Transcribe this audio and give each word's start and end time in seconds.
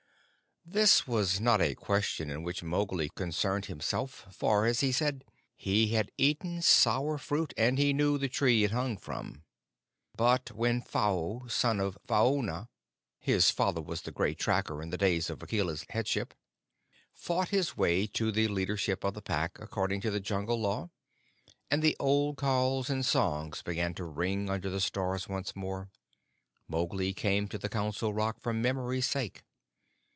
This 0.63 1.05
was 1.07 1.39
not 1.41 1.59
a 1.59 1.73
question 1.73 2.29
in 2.29 2.43
which 2.43 2.61
Mowgli 2.63 3.09
concerned 3.09 3.65
himself, 3.65 4.27
for, 4.31 4.67
as 4.67 4.81
he 4.81 4.91
said, 4.91 5.25
he 5.57 5.95
had 5.95 6.11
eaten 6.19 6.61
sour 6.61 7.17
fruit, 7.17 7.51
and 7.57 7.79
he 7.79 7.93
knew 7.93 8.17
the 8.19 8.29
tree 8.29 8.63
it 8.63 8.69
hung 8.71 8.95
from; 8.95 9.43
but 10.15 10.51
when 10.51 10.79
Phao, 10.79 11.47
son 11.49 11.79
of 11.79 11.97
Phaona 12.07 12.69
(his 13.19 13.49
father 13.49 13.81
was 13.81 14.03
the 14.03 14.11
Gray 14.11 14.35
Tracker 14.35 14.83
in 14.83 14.91
the 14.91 14.99
days 14.99 15.31
of 15.31 15.41
Akela's 15.41 15.83
headship), 15.89 16.33
fought 17.11 17.49
his 17.49 17.75
way 17.75 18.05
to 18.07 18.31
the 18.31 18.47
leadership 18.47 19.03
of 19.03 19.15
the 19.15 19.21
Pack, 19.21 19.57
according 19.59 19.99
to 20.01 20.19
Jungle 20.19 20.61
Law, 20.61 20.91
and 21.71 21.81
the 21.81 21.97
old 21.99 22.37
calls 22.37 22.87
and 22.87 23.03
songs 23.03 23.63
began 23.63 23.95
to 23.95 24.05
ring 24.05 24.47
under 24.47 24.69
the 24.69 24.79
stars 24.79 25.27
once 25.27 25.53
more, 25.55 25.89
Mowgli 26.67 27.15
came 27.15 27.47
to 27.47 27.57
the 27.57 27.67
Council 27.67 28.13
Rock 28.13 28.39
for 28.39 28.53
memory's 28.53 29.07
sake. 29.07 29.43